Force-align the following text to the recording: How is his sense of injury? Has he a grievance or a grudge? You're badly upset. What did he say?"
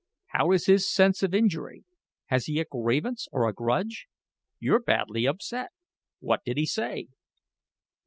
How 0.29 0.51
is 0.51 0.65
his 0.65 0.91
sense 0.91 1.21
of 1.21 1.35
injury? 1.35 1.83
Has 2.25 2.47
he 2.47 2.59
a 2.59 2.65
grievance 2.65 3.27
or 3.31 3.47
a 3.47 3.53
grudge? 3.53 4.07
You're 4.59 4.79
badly 4.81 5.27
upset. 5.27 5.69
What 6.19 6.43
did 6.43 6.57
he 6.57 6.65
say?" 6.65 7.09